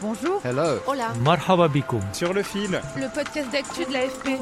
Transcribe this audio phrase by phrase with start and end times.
[0.00, 0.40] Bonjour.
[0.44, 0.78] Hello.
[0.86, 1.12] Hola.
[1.24, 2.00] Marhaba bikoum.
[2.12, 4.38] Sur le fil, Le podcast d'actu de l'AFP.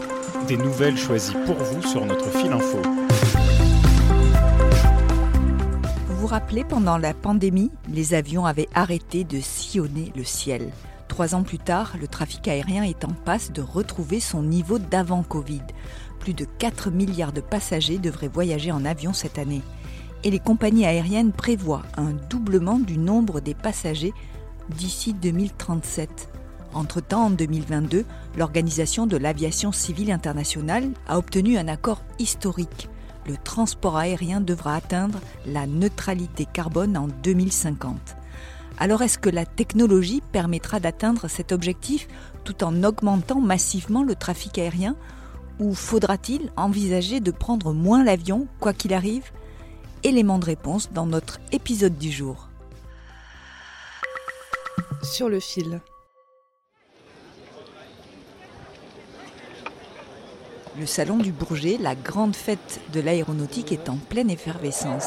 [0.49, 2.79] des nouvelles choisies pour vous sur notre fil info.
[6.09, 10.71] Vous vous rappelez, pendant la pandémie, les avions avaient arrêté de sillonner le ciel.
[11.09, 15.23] Trois ans plus tard, le trafic aérien est en passe de retrouver son niveau d'avant
[15.23, 15.63] Covid.
[16.21, 19.63] Plus de 4 milliards de passagers devraient voyager en avion cette année.
[20.25, 24.13] Et les compagnies aériennes prévoient un doublement du nombre des passagers
[24.71, 26.29] d'ici 2037.
[26.75, 28.05] Entre-temps, en 2022,
[28.37, 32.89] l'Organisation de l'aviation civile internationale a obtenu un accord historique.
[33.27, 38.17] Le transport aérien devra atteindre la neutralité carbone en 2050.
[38.79, 42.09] Alors est-ce que la technologie permettra d'atteindre cet objectif
[42.45, 44.97] tout en augmentant massivement le trafic aérien?
[45.59, 49.31] Ou faudra-t-il envisager de prendre moins l'avion, quoi qu'il arrive?
[50.05, 52.51] Élément de réponse dans notre épisode du jour.
[55.13, 55.81] Sur le fil.
[60.79, 65.07] Le salon du Bourget, la grande fête de l'aéronautique, est en pleine effervescence.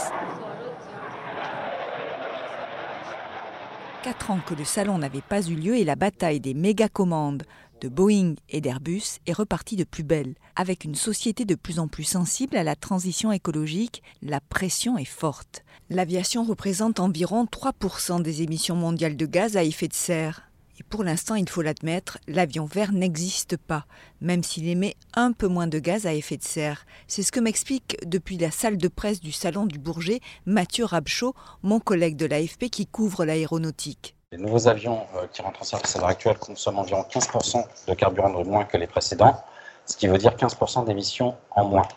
[4.01, 7.43] Quatre ans que le salon n'avait pas eu lieu et la bataille des méga-commandes
[7.81, 10.35] de Boeing et d'Airbus est repartie de plus belle.
[10.55, 15.05] Avec une société de plus en plus sensible à la transition écologique, la pression est
[15.05, 15.63] forte.
[15.89, 20.43] L'aviation représente environ 3% des émissions mondiales de gaz à effet de serre.
[20.79, 23.85] Et pour l'instant, il faut l'admettre, l'avion vert n'existe pas,
[24.21, 26.85] même s'il émet un peu moins de gaz à effet de serre.
[27.07, 31.33] C'est ce que m'explique depuis la salle de presse du Salon du Bourget Mathieu Rabchaud,
[31.63, 34.15] mon collègue de l'AFP qui couvre l'aéronautique.
[34.31, 37.93] Les nouveaux avions euh, qui rentrent en service à l'heure actuelle consomment environ 15% de
[37.95, 39.43] carburant de moins que les précédents,
[39.87, 41.87] ce qui veut dire 15% d'émissions en moins.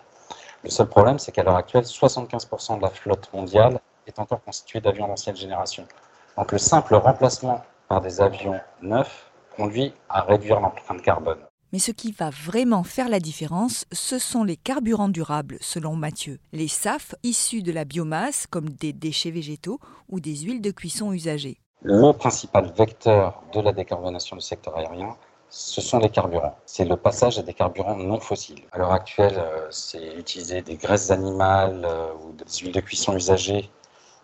[0.64, 4.80] Le seul problème, c'est qu'à l'heure actuelle, 75% de la flotte mondiale est encore constituée
[4.80, 5.86] d'avions d'ancienne génération.
[6.38, 11.40] Donc le simple remplacement par des avions neufs conduit à réduire l'empreinte carbone.
[11.74, 16.38] Mais ce qui va vraiment faire la différence, ce sont les carburants durables, selon Mathieu.
[16.54, 21.12] Les SAF issus de la biomasse, comme des déchets végétaux ou des huiles de cuisson
[21.12, 21.61] usagées.
[21.84, 25.16] Le principal vecteur de la décarbonation du secteur aérien,
[25.50, 26.56] ce sont les carburants.
[26.64, 28.62] C'est le passage à des carburants non fossiles.
[28.70, 33.16] À l'heure actuelle, euh, c'est utiliser des graisses animales euh, ou des huiles de cuisson
[33.16, 33.68] usagées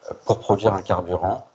[0.09, 1.49] euh, pour produire un carburant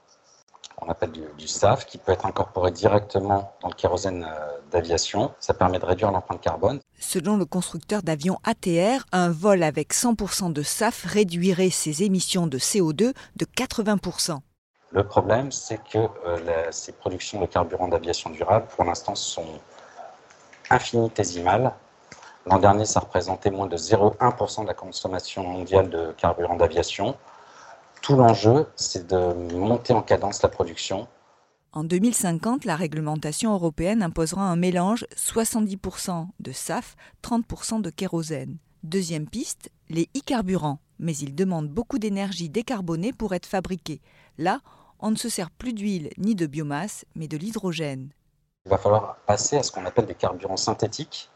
[0.76, 4.26] qu'on appelle du, du, SAF, qui peut être incorporé directement dans le kérosène
[4.70, 5.32] d'aviation.
[5.40, 6.80] Ça permet de réduire l'empreinte carbone.
[7.00, 12.58] Selon le constructeur d'avions ATR, un vol avec 100% de SAF réduirait ses émissions de
[12.58, 14.40] CO2 de 80%.
[14.94, 19.58] Le problème, c'est que euh, ces productions de carburant d'aviation durable, pour l'instant, sont
[20.70, 21.72] infinitésimales.
[22.46, 27.16] L'an dernier, ça représentait moins de 0,1% de la consommation mondiale de carburant d'aviation.
[28.02, 31.08] Tout l'enjeu, c'est de monter en cadence la production.
[31.72, 36.94] En 2050, la réglementation européenne imposera un mélange 70% de SAF,
[37.24, 38.58] 30% de kérosène.
[38.84, 40.78] Deuxième piste, les e-carburants.
[41.00, 44.00] Mais ils demandent beaucoup d'énergie décarbonée pour être fabriqués.
[45.04, 48.08] On ne se sert plus d'huile ni de biomasse, mais de l'hydrogène.
[48.64, 51.28] Il va falloir passer à ce qu'on appelle des carburants synthétiques,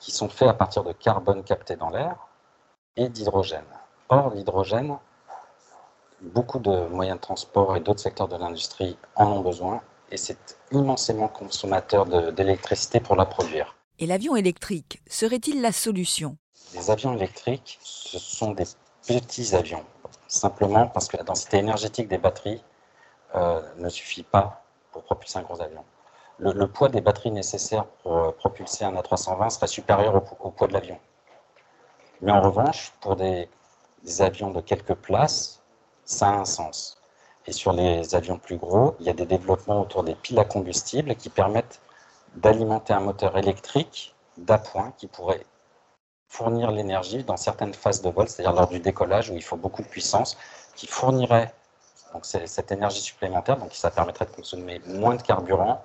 [0.00, 2.16] qui sont faits à partir de carbone capté dans l'air
[2.96, 3.64] et d'hydrogène.
[4.08, 4.98] Or, l'hydrogène,
[6.20, 10.58] beaucoup de moyens de transport et d'autres secteurs de l'industrie en ont besoin, et c'est
[10.72, 13.76] immensément consommateur d'électricité pour la produire.
[14.00, 16.36] Et l'avion électrique serait-il la solution?
[16.74, 18.66] Les avions électriques, ce sont des
[19.06, 19.84] petits avions,
[20.26, 22.60] simplement parce que la densité énergétique des batteries
[23.34, 24.62] ne suffit pas
[24.92, 25.84] pour propulser un gros avion.
[26.38, 30.66] Le, poids des batteries nécessaires pour euh, propulser un A320 serait supérieur au, au poids
[30.66, 30.98] de l'avion.
[32.20, 33.48] Mais en revanche, pour des,
[34.02, 35.62] des, avions de quelques places,
[36.04, 36.98] ça a un sens.
[37.46, 40.44] Et sur les avions plus gros, il y a des développements autour des piles à
[40.44, 41.80] combustible qui permettent
[42.34, 45.44] d'alimenter un moteur électrique d'appoint qui pourrait
[46.28, 49.82] fournir l'énergie dans certaines phases de vol, c'est-à-dire lors du décollage où il faut beaucoup
[49.82, 50.38] de puissance,
[50.74, 51.52] qui fournirait
[52.12, 55.84] donc c'est cette énergie supplémentaire, donc ça permettrait de consommer moins de carburant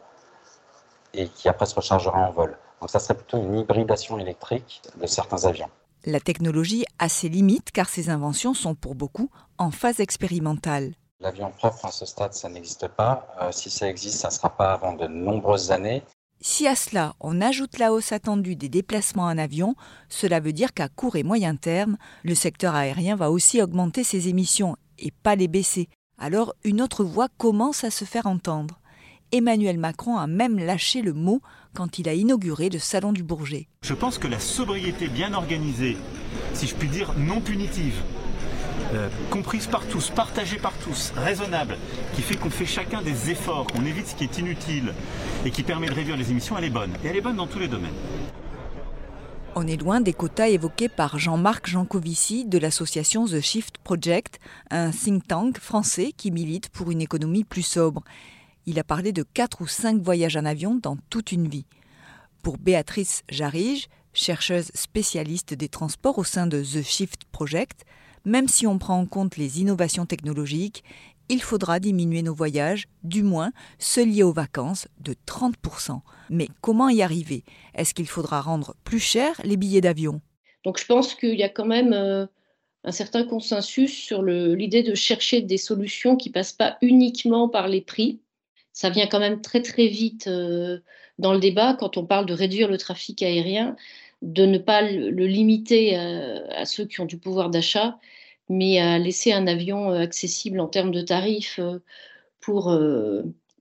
[1.13, 2.57] et qui après se rechargera en vol.
[2.81, 5.69] Donc ça serait plutôt une hybridation électrique de certains avions.
[6.05, 10.93] La technologie a ses limites car ces inventions sont pour beaucoup en phase expérimentale.
[11.19, 13.27] L'avion propre à ce stade, ça n'existe pas.
[13.41, 16.03] Euh, si ça existe, ça ne sera pas avant de nombreuses années.
[16.39, 19.75] Si à cela on ajoute la hausse attendue des déplacements en avion,
[20.07, 24.27] cela veut dire qu'à court et moyen terme, le secteur aérien va aussi augmenter ses
[24.27, 25.89] émissions et pas les baisser.
[26.19, 28.79] Alors une autre voix commence à se faire entendre.
[29.31, 31.41] Emmanuel Macron a même lâché le mot
[31.75, 33.67] quand il a inauguré le Salon du Bourget.
[33.83, 35.95] Je pense que la sobriété bien organisée,
[36.53, 38.01] si je puis dire non punitive,
[38.93, 41.77] euh, comprise par tous, partagée par tous, raisonnable,
[42.15, 44.93] qui fait qu'on fait chacun des efforts, qu'on évite ce qui est inutile
[45.45, 46.93] et qui permet de réduire les émissions, elle est bonne.
[47.03, 47.93] Et elle est bonne dans tous les domaines.
[49.59, 54.39] On est loin des quotas évoqués par Jean-Marc Jancovici de l'association The Shift Project,
[54.69, 58.03] un think tank français qui milite pour une économie plus sobre.
[58.67, 61.65] Il a parlé de 4 ou 5 voyages en avion dans toute une vie.
[62.43, 67.83] Pour Béatrice Jarige, chercheuse spécialiste des transports au sein de The Shift Project,
[68.25, 70.83] même si on prend en compte les innovations technologiques,
[71.29, 76.01] il faudra diminuer nos voyages, du moins ceux liés aux vacances, de 30%.
[76.29, 77.43] Mais comment y arriver?
[77.75, 80.21] Est-ce qu'il faudra rendre plus cher les billets d'avion?
[80.65, 82.25] Donc je pense qu'il y a quand même euh,
[82.83, 87.81] un certain consensus sur l'idée de chercher des solutions qui passent pas uniquement par les
[87.81, 88.21] prix.
[88.73, 90.79] Ça vient quand même très très vite euh,
[91.19, 93.75] dans le débat quand on parle de réduire le trafic aérien
[94.21, 97.99] de ne pas le, limiter euh, à, ceux qui ont du pouvoir d'achat,
[98.49, 101.79] mais à laisser un avion euh, accessible en termes de tarifs euh,
[102.39, 102.73] pour,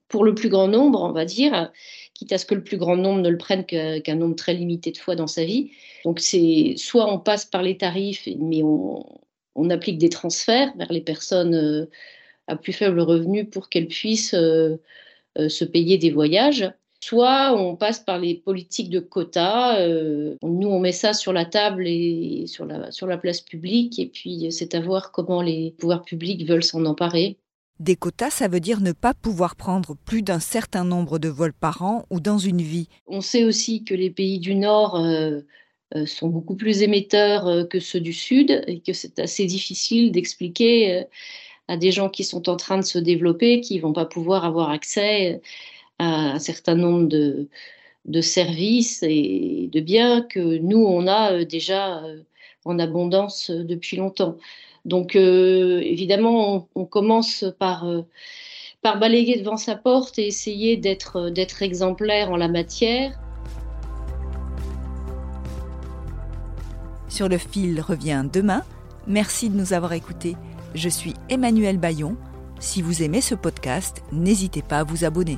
[0.07, 1.73] pour le plus grand nombre, on va dire,
[2.13, 4.91] quitte à ce que le plus grand nombre ne le prenne qu'un nombre très limité
[4.91, 5.71] de fois dans sa vie.
[6.05, 9.05] Donc c'est soit on passe par les tarifs, mais on,
[9.55, 11.89] on applique des transferts vers les personnes
[12.47, 16.71] à plus faible revenu pour qu'elles puissent se payer des voyages
[17.07, 19.79] soit on passe par les politiques de quotas.
[19.79, 23.97] Euh, nous, on met ça sur la table et sur la, sur la place publique,
[23.97, 27.37] et puis c'est à voir comment les pouvoirs publics veulent s'en emparer.
[27.79, 31.53] Des quotas, ça veut dire ne pas pouvoir prendre plus d'un certain nombre de vols
[31.53, 32.89] par an ou dans une vie.
[33.05, 35.39] On sait aussi que les pays du Nord euh,
[35.95, 41.05] euh, sont beaucoup plus émetteurs que ceux du Sud et que c'est assez difficile d'expliquer
[41.69, 44.43] à des gens qui sont en train de se développer, qui ne vont pas pouvoir
[44.43, 45.41] avoir accès
[45.99, 47.47] un certain nombre de,
[48.07, 52.21] de services et de biens que nous, on a euh, déjà euh,
[52.65, 54.37] en abondance euh, depuis longtemps.
[54.85, 57.85] Donc, évidemment, on, commence par,
[58.81, 63.19] par balayer devant sa porte et essayer d'être exemplaire en la matière.
[67.09, 68.63] Sur le fil revient demain.
[69.07, 70.37] Merci de nous avoir écoutés.
[70.73, 72.15] Je suis Emmanuel Bayon.
[72.59, 75.37] Si vous aimez ce podcast, n'hésitez pas à vous abonner.